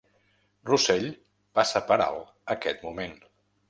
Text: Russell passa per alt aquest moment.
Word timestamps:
Russell 0.69 1.05
passa 1.61 1.85
per 1.93 2.01
alt 2.09 2.35
aquest 2.59 2.87
moment. 2.91 3.19